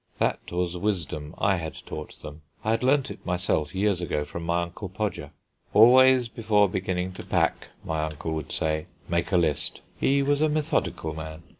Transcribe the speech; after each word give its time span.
That 0.17 0.39
was 0.51 0.75
wisdom 0.77 1.35
I 1.37 1.57
had 1.57 1.75
taught 1.85 2.23
them; 2.23 2.41
I 2.63 2.71
had 2.71 2.81
learned 2.81 3.11
it 3.11 3.23
myself 3.23 3.75
years 3.75 4.01
ago 4.01 4.25
from 4.25 4.41
my 4.41 4.63
Uncle 4.63 4.89
Podger. 4.89 5.29
"Always 5.75 6.27
before 6.27 6.67
beginning 6.67 7.11
to 7.13 7.23
pack," 7.23 7.67
my 7.85 8.01
Uncle 8.05 8.33
would 8.33 8.51
say, 8.51 8.87
"make 9.07 9.31
a 9.31 9.37
list." 9.37 9.81
He 9.99 10.23
was 10.23 10.41
a 10.41 10.49
methodical 10.49 11.13
man. 11.13 11.43